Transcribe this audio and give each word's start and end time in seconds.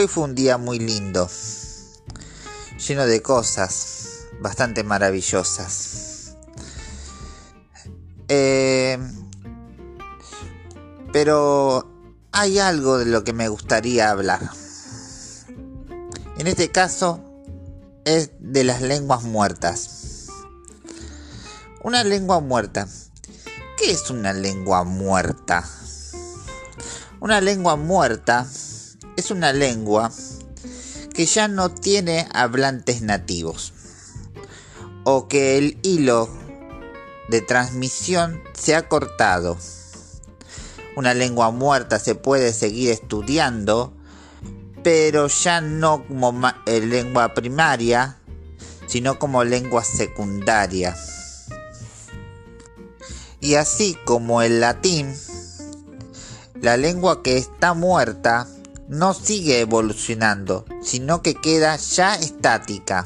Hoy 0.00 0.08
fue 0.08 0.24
un 0.24 0.34
día 0.34 0.56
muy 0.56 0.78
lindo, 0.78 1.28
lleno 2.88 3.04
de 3.04 3.20
cosas 3.20 4.28
bastante 4.40 4.82
maravillosas. 4.82 6.36
Eh, 8.26 8.96
pero 11.12 11.86
hay 12.32 12.58
algo 12.58 12.96
de 12.96 13.04
lo 13.04 13.24
que 13.24 13.34
me 13.34 13.48
gustaría 13.48 14.10
hablar. 14.10 14.40
En 16.38 16.46
este 16.46 16.70
caso 16.70 17.20
es 18.06 18.30
de 18.38 18.64
las 18.64 18.80
lenguas 18.80 19.22
muertas. 19.22 20.28
Una 21.82 22.04
lengua 22.04 22.40
muerta. 22.40 22.88
¿Qué 23.76 23.90
es 23.90 24.08
una 24.08 24.32
lengua 24.32 24.82
muerta? 24.84 25.62
Una 27.20 27.42
lengua 27.42 27.76
muerta 27.76 28.46
es 29.20 29.30
una 29.30 29.52
lengua 29.52 30.10
que 31.14 31.26
ya 31.26 31.46
no 31.46 31.68
tiene 31.70 32.26
hablantes 32.32 33.02
nativos 33.02 33.74
o 35.04 35.28
que 35.28 35.58
el 35.58 35.78
hilo 35.82 36.28
de 37.28 37.42
transmisión 37.42 38.42
se 38.54 38.74
ha 38.74 38.88
cortado. 38.88 39.58
Una 40.96 41.12
lengua 41.12 41.50
muerta 41.50 41.98
se 41.98 42.14
puede 42.14 42.54
seguir 42.54 42.90
estudiando, 42.90 43.92
pero 44.82 45.28
ya 45.28 45.60
no 45.60 46.06
como 46.06 46.48
eh, 46.64 46.80
lengua 46.80 47.34
primaria, 47.34 48.16
sino 48.86 49.18
como 49.18 49.44
lengua 49.44 49.84
secundaria. 49.84 50.96
Y 53.38 53.56
así 53.56 53.98
como 54.06 54.40
el 54.40 54.60
latín, 54.60 55.14
la 56.62 56.78
lengua 56.78 57.22
que 57.22 57.36
está 57.36 57.74
muerta 57.74 58.46
no 58.90 59.14
sigue 59.14 59.60
evolucionando, 59.60 60.66
sino 60.82 61.22
que 61.22 61.36
queda 61.36 61.76
ya 61.76 62.16
estática. 62.16 63.04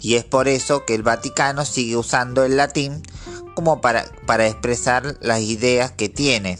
Y 0.00 0.14
es 0.14 0.24
por 0.24 0.48
eso 0.48 0.86
que 0.86 0.94
el 0.94 1.02
Vaticano 1.02 1.66
sigue 1.66 1.98
usando 1.98 2.44
el 2.44 2.56
latín 2.56 3.02
como 3.54 3.82
para, 3.82 4.10
para 4.26 4.46
expresar 4.46 5.18
las 5.20 5.40
ideas 5.40 5.92
que 5.92 6.08
tiene 6.08 6.58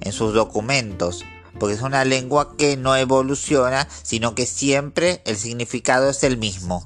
en 0.00 0.12
sus 0.12 0.34
documentos, 0.34 1.24
porque 1.60 1.76
es 1.76 1.82
una 1.82 2.04
lengua 2.04 2.56
que 2.56 2.76
no 2.76 2.96
evoluciona, 2.96 3.86
sino 4.02 4.34
que 4.34 4.46
siempre 4.46 5.22
el 5.24 5.36
significado 5.36 6.10
es 6.10 6.24
el 6.24 6.36
mismo. 6.36 6.84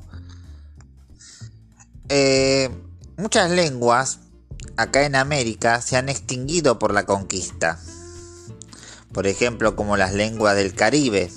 Eh, 2.10 2.68
muchas 3.16 3.50
lenguas 3.50 4.18
acá 4.76 5.06
en 5.06 5.14
América 5.14 5.80
se 5.80 5.96
han 5.96 6.10
extinguido 6.10 6.78
por 6.78 6.92
la 6.92 7.06
conquista 7.06 7.80
por 9.12 9.26
ejemplo 9.26 9.76
como 9.76 9.96
las 9.96 10.14
lenguas 10.14 10.56
del 10.56 10.74
Caribe 10.74 11.30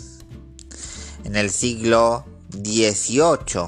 en 1.23 1.36
el 1.36 1.50
siglo 1.50 2.26
XVIII, 2.52 3.68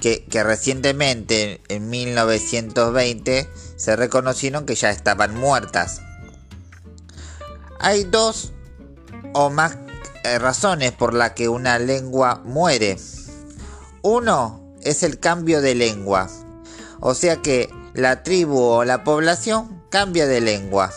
que, 0.00 0.24
que 0.24 0.44
recientemente 0.44 1.60
en 1.68 1.90
1920 1.90 3.48
se 3.76 3.96
reconocieron 3.96 4.66
que 4.66 4.74
ya 4.74 4.90
estaban 4.90 5.34
muertas. 5.34 6.00
Hay 7.80 8.04
dos 8.04 8.52
o 9.34 9.50
más 9.50 9.76
eh, 10.24 10.38
razones 10.38 10.92
por 10.92 11.14
las 11.14 11.32
que 11.32 11.48
una 11.48 11.78
lengua 11.78 12.42
muere. 12.44 12.96
Uno 14.02 14.74
es 14.82 15.02
el 15.02 15.18
cambio 15.18 15.60
de 15.60 15.74
lengua, 15.74 16.28
o 17.00 17.14
sea 17.14 17.36
que 17.36 17.68
la 17.94 18.22
tribu 18.22 18.60
o 18.60 18.84
la 18.84 19.04
población 19.04 19.82
cambia 19.90 20.26
de 20.26 20.40
lengua. 20.40 20.92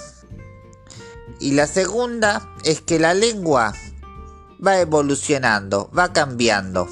Y 1.42 1.54
la 1.54 1.66
segunda 1.66 2.48
es 2.64 2.82
que 2.82 3.00
la 3.00 3.16
lengua 3.16 3.74
va 4.66 4.80
evolucionando, 4.80 5.90
va 5.98 6.14
cambiando. 6.14 6.88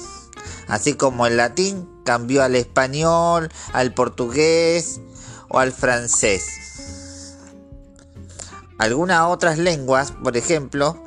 Así 0.66 0.94
como 0.94 1.28
el 1.28 1.36
latín 1.36 1.88
cambió 2.04 2.42
al 2.42 2.56
español, 2.56 3.48
al 3.72 3.94
portugués 3.94 5.00
o 5.48 5.60
al 5.60 5.70
francés. 5.72 7.36
Algunas 8.76 9.20
otras 9.26 9.56
lenguas, 9.56 10.10
por 10.10 10.36
ejemplo, 10.36 11.00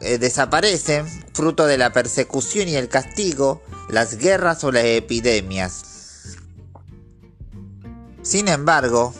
eh, 0.00 0.16
desaparecen 0.16 1.06
fruto 1.34 1.66
de 1.66 1.76
la 1.76 1.92
persecución 1.92 2.66
y 2.68 2.76
el 2.76 2.88
castigo, 2.88 3.62
las 3.90 4.16
guerras 4.16 4.64
o 4.64 4.72
las 4.72 4.84
epidemias. 4.84 5.84
Sin 8.22 8.48
embargo, 8.48 9.12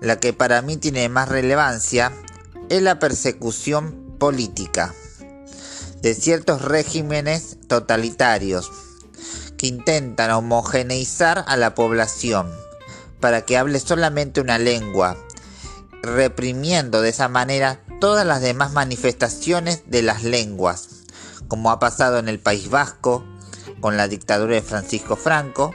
la 0.00 0.20
que 0.20 0.32
para 0.32 0.62
mí 0.62 0.76
tiene 0.76 1.08
más 1.08 1.28
relevancia 1.28 2.12
es 2.68 2.82
la 2.82 2.98
persecución 2.98 4.16
política 4.18 4.94
de 6.02 6.14
ciertos 6.14 6.62
regímenes 6.62 7.56
totalitarios 7.66 8.70
que 9.56 9.66
intentan 9.66 10.30
homogeneizar 10.30 11.44
a 11.46 11.56
la 11.56 11.74
población 11.74 12.50
para 13.20 13.42
que 13.42 13.56
hable 13.56 13.80
solamente 13.80 14.40
una 14.40 14.58
lengua, 14.58 15.16
reprimiendo 16.02 17.00
de 17.00 17.08
esa 17.08 17.28
manera 17.28 17.80
todas 18.00 18.26
las 18.26 18.42
demás 18.42 18.72
manifestaciones 18.72 19.84
de 19.86 20.02
las 20.02 20.22
lenguas, 20.22 20.88
como 21.48 21.70
ha 21.70 21.78
pasado 21.78 22.18
en 22.18 22.28
el 22.28 22.38
País 22.38 22.68
Vasco 22.68 23.24
con 23.80 23.96
la 23.96 24.08
dictadura 24.08 24.54
de 24.54 24.62
Francisco 24.62 25.16
Franco 25.16 25.74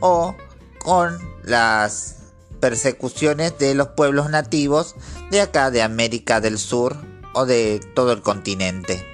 o 0.00 0.36
con 0.78 1.18
las 1.42 2.16
persecuciones 2.60 3.58
de 3.58 3.74
los 3.74 3.88
pueblos 3.88 4.30
nativos 4.30 4.94
de 5.30 5.40
acá 5.40 5.70
de 5.70 5.82
América 5.82 6.40
del 6.40 6.58
Sur 6.58 6.96
o 7.34 7.46
de 7.46 7.80
todo 7.94 8.12
el 8.12 8.22
continente. 8.22 9.06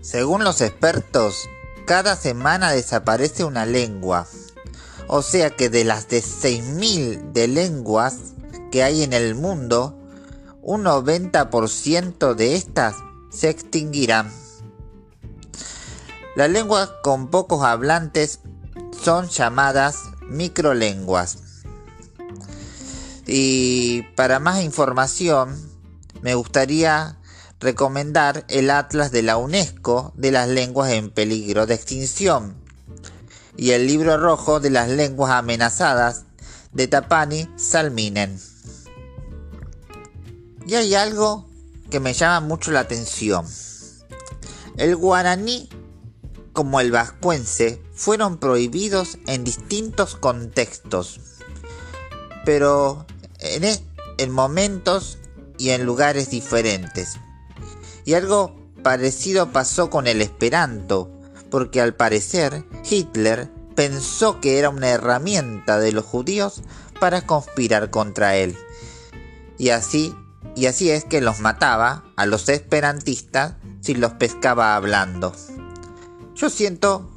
Según 0.00 0.44
los 0.44 0.60
expertos, 0.60 1.48
cada 1.86 2.16
semana 2.16 2.72
desaparece 2.72 3.44
una 3.44 3.66
lengua. 3.66 4.26
O 5.06 5.22
sea 5.22 5.50
que 5.50 5.70
de 5.70 5.84
las 5.84 6.08
de 6.08 6.22
6.000 6.22 7.32
de 7.32 7.48
lenguas 7.48 8.16
que 8.70 8.82
hay 8.82 9.02
en 9.02 9.12
el 9.12 9.34
mundo, 9.34 9.98
un 10.60 10.84
90% 10.84 12.34
de 12.34 12.56
estas 12.56 12.96
se 13.30 13.48
extinguirán. 13.48 14.30
Las 16.36 16.50
lenguas 16.50 16.90
con 17.02 17.28
pocos 17.28 17.64
hablantes 17.64 18.40
son 19.02 19.28
llamadas 19.28 20.04
microlenguas. 20.28 21.47
Y 23.30 24.04
para 24.16 24.40
más 24.40 24.62
información, 24.62 25.54
me 26.22 26.34
gustaría 26.34 27.18
recomendar 27.60 28.46
el 28.48 28.70
Atlas 28.70 29.12
de 29.12 29.22
la 29.22 29.36
UNESCO 29.36 30.14
de 30.16 30.30
las 30.30 30.48
lenguas 30.48 30.92
en 30.92 31.10
peligro 31.10 31.66
de 31.66 31.74
extinción 31.74 32.56
y 33.54 33.72
el 33.72 33.86
libro 33.86 34.16
rojo 34.16 34.60
de 34.60 34.70
las 34.70 34.88
lenguas 34.88 35.32
amenazadas 35.32 36.24
de 36.72 36.86
Tapani 36.86 37.50
Salminen. 37.56 38.40
Y 40.66 40.76
hay 40.76 40.94
algo 40.94 41.50
que 41.90 42.00
me 42.00 42.14
llama 42.14 42.40
mucho 42.40 42.70
la 42.70 42.80
atención. 42.80 43.44
El 44.78 44.96
guaraní 44.96 45.68
como 46.54 46.80
el 46.80 46.92
vascuense 46.92 47.82
fueron 47.94 48.38
prohibidos 48.38 49.18
en 49.26 49.44
distintos 49.44 50.16
contextos, 50.16 51.20
pero 52.44 53.06
en, 53.38 54.30
momentos 54.30 55.18
y 55.58 55.70
en 55.70 55.84
lugares 55.84 56.30
diferentes. 56.30 57.16
Y 58.04 58.14
algo 58.14 58.56
parecido 58.82 59.52
pasó 59.52 59.90
con 59.90 60.06
el 60.06 60.22
esperanto, 60.22 61.10
porque 61.50 61.80
al 61.80 61.94
parecer 61.94 62.64
Hitler 62.88 63.50
pensó 63.74 64.40
que 64.40 64.58
era 64.58 64.70
una 64.70 64.88
herramienta 64.88 65.78
de 65.78 65.92
los 65.92 66.04
judíos 66.04 66.62
para 67.00 67.22
conspirar 67.22 67.90
contra 67.90 68.36
él. 68.36 68.56
Y 69.56 69.70
así, 69.70 70.14
y 70.56 70.66
así 70.66 70.90
es 70.90 71.04
que 71.04 71.20
los 71.20 71.40
mataba 71.40 72.04
a 72.16 72.26
los 72.26 72.48
esperantistas 72.48 73.54
si 73.80 73.94
los 73.94 74.12
pescaba 74.12 74.74
hablando. 74.76 75.32
Yo 76.34 76.50
siento 76.50 77.10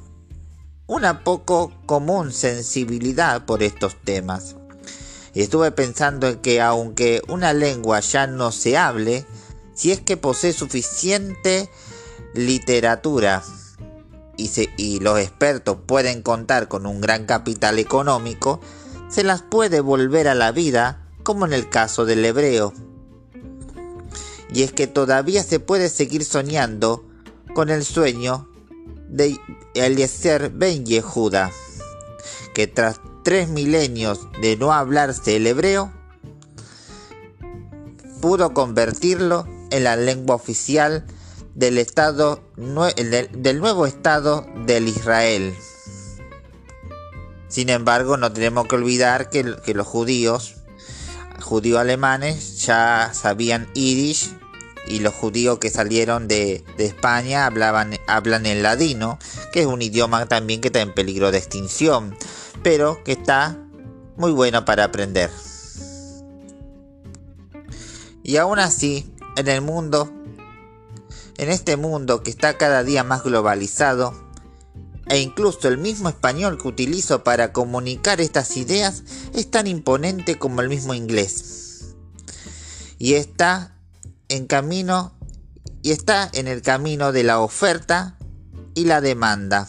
una 0.87 1.23
poco 1.23 1.71
común 1.85 2.33
sensibilidad 2.33 3.45
por 3.45 3.63
estos 3.63 3.95
temas. 4.03 4.55
Estuve 5.33 5.71
pensando 5.71 6.27
en 6.27 6.39
que 6.39 6.61
aunque 6.61 7.21
una 7.27 7.53
lengua 7.53 8.01
ya 8.01 8.27
no 8.27 8.51
se 8.51 8.77
hable, 8.77 9.25
si 9.73 9.91
es 9.91 10.01
que 10.01 10.17
posee 10.17 10.51
suficiente 10.51 11.69
literatura 12.33 13.43
y, 14.37 14.49
y 14.77 14.99
los 14.99 15.19
expertos 15.19 15.77
pueden 15.85 16.21
contar 16.21 16.67
con 16.67 16.85
un 16.85 16.99
gran 16.99 17.25
capital 17.25 17.79
económico, 17.79 18.59
se 19.09 19.23
las 19.23 19.41
puede 19.41 19.79
volver 19.79 20.27
a 20.27 20.35
la 20.35 20.51
vida, 20.51 21.07
como 21.23 21.45
en 21.45 21.53
el 21.53 21.69
caso 21.69 22.05
del 22.05 22.25
hebreo. 22.25 22.73
Y 24.53 24.63
es 24.63 24.73
que 24.73 24.87
todavía 24.87 25.43
se 25.43 25.59
puede 25.59 25.87
seguir 25.89 26.25
soñando 26.25 27.05
con 27.53 27.69
el 27.69 27.85
sueño 27.85 28.49
de 29.07 29.37
Eliezer 29.75 30.49
Ben 30.49 30.85
Yehuda, 30.85 31.51
que 32.53 32.67
tras 32.67 32.99
tres 33.23 33.49
milenios 33.49 34.27
de 34.41 34.57
no 34.57 34.73
hablarse 34.73 35.35
el 35.35 35.47
hebreo, 35.47 35.91
pudo 38.21 38.53
convertirlo 38.53 39.47
en 39.71 39.83
la 39.83 39.95
lengua 39.95 40.35
oficial 40.35 41.05
del, 41.55 41.77
estado, 41.77 42.43
del 42.55 43.59
nuevo 43.59 43.85
Estado 43.85 44.45
del 44.65 44.87
Israel. 44.87 45.53
Sin 47.47 47.69
embargo, 47.69 48.15
no 48.15 48.31
tenemos 48.31 48.67
que 48.67 48.75
olvidar 48.75 49.29
que, 49.29 49.43
los 49.43 49.87
judíos, 49.87 50.55
judíos 51.41 51.79
alemanes, 51.79 52.61
ya 52.65 53.11
sabían 53.13 53.67
yiddish 53.73 54.33
y 54.87 54.99
los 54.99 55.13
judíos 55.13 55.59
que 55.59 55.69
salieron 55.69 56.27
de, 56.29 56.63
España 56.77 57.45
hablaban, 57.45 57.97
hablan 58.07 58.45
el 58.45 58.63
ladino, 58.63 59.19
que 59.51 59.61
es 59.61 59.65
un 59.65 59.81
idioma 59.81 60.25
también 60.27 60.61
que 60.61 60.69
está 60.69 60.79
en 60.79 60.93
peligro 60.93 61.31
de 61.31 61.39
extinción, 61.39 62.15
pero 62.63 63.03
que 63.03 63.13
está 63.13 63.57
muy 64.17 64.31
bueno 64.31 64.65
para 64.65 64.85
aprender. 64.85 65.29
Y 68.23 68.37
aún 68.37 68.59
así, 68.59 69.13
en 69.35 69.47
el 69.47 69.61
mundo, 69.61 70.11
en 71.37 71.49
este 71.49 71.75
mundo 71.77 72.23
que 72.23 72.29
está 72.29 72.57
cada 72.57 72.83
día 72.83 73.03
más 73.03 73.23
globalizado, 73.23 74.13
e 75.07 75.19
incluso 75.19 75.67
el 75.67 75.77
mismo 75.77 76.07
español 76.07 76.57
que 76.57 76.67
utilizo 76.67 77.23
para 77.23 77.51
comunicar 77.51 78.21
estas 78.21 78.55
ideas 78.55 79.03
es 79.33 79.49
tan 79.49 79.67
imponente 79.67 80.37
como 80.37 80.61
el 80.61 80.69
mismo 80.69 80.93
inglés. 80.93 81.95
Y 82.97 83.15
está 83.15 83.75
en 84.29 84.45
camino 84.45 85.13
y 85.81 85.91
está 85.91 86.29
en 86.33 86.47
el 86.47 86.61
camino 86.61 87.11
de 87.11 87.23
la 87.23 87.39
oferta 87.39 88.17
y 88.75 88.85
la 88.85 89.01
demanda. 89.01 89.67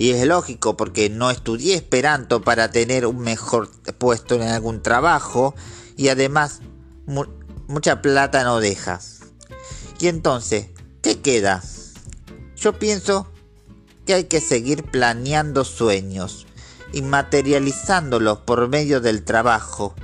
Y 0.00 0.12
es 0.12 0.26
lógico 0.26 0.78
porque 0.78 1.10
no 1.10 1.30
estudié 1.30 1.74
esperanto 1.74 2.40
para 2.40 2.70
tener 2.70 3.04
un 3.04 3.18
mejor 3.18 3.70
puesto 3.98 4.34
en 4.34 4.40
algún 4.40 4.82
trabajo 4.82 5.54
y 5.94 6.08
además 6.08 6.60
mucha 7.68 8.00
plata 8.00 8.42
no 8.42 8.60
deja. 8.60 8.98
Y 9.98 10.08
entonces, 10.08 10.68
¿qué 11.02 11.20
queda? 11.20 11.62
Yo 12.56 12.78
pienso 12.78 13.30
que 14.06 14.14
hay 14.14 14.24
que 14.24 14.40
seguir 14.40 14.84
planeando 14.84 15.66
sueños 15.66 16.46
y 16.94 17.02
materializándolos 17.02 18.38
por 18.38 18.68
medio 18.68 19.02
del 19.02 19.22
trabajo 19.22 19.94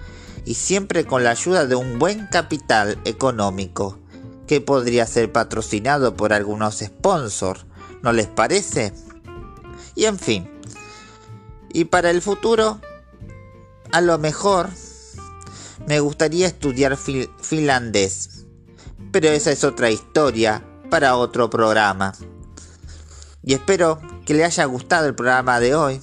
y 0.44 0.56
siempre 0.56 1.06
con 1.06 1.24
la 1.24 1.30
ayuda 1.30 1.64
de 1.64 1.74
un 1.74 1.98
buen 1.98 2.26
capital 2.26 2.98
económico 3.06 3.98
que 4.46 4.60
podría 4.60 5.06
ser 5.06 5.32
patrocinado 5.32 6.18
por 6.18 6.34
algunos 6.34 6.80
sponsors, 6.80 7.64
¿no 8.02 8.12
les 8.12 8.26
parece? 8.26 8.92
Y 9.96 10.04
en 10.04 10.18
fin, 10.18 10.48
y 11.72 11.86
para 11.86 12.10
el 12.10 12.22
futuro, 12.22 12.80
a 13.92 14.00
lo 14.00 14.18
mejor 14.18 14.70
me 15.86 16.00
gustaría 16.00 16.46
estudiar 16.46 16.96
finlandés, 16.96 18.46
pero 19.12 19.28
esa 19.28 19.52
es 19.52 19.64
otra 19.64 19.90
historia 19.90 20.62
para 20.90 21.16
otro 21.16 21.50
programa. 21.50 22.14
Y 23.42 23.54
espero 23.54 24.00
que 24.24 24.34
le 24.34 24.44
haya 24.44 24.64
gustado 24.64 25.06
el 25.06 25.14
programa 25.14 25.60
de 25.60 25.74
hoy. 25.74 26.00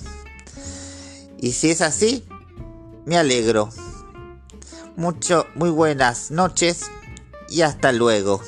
Y 1.40 1.52
si 1.52 1.72
es 1.72 1.82
así, 1.82 2.26
me 3.06 3.18
alegro. 3.18 3.70
Mucho, 4.96 5.48
muy 5.56 5.70
buenas 5.70 6.32
noches 6.32 6.84
y 7.50 7.62
hasta 7.62 7.92
luego. 7.92 8.42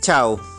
Chao. 0.00 0.51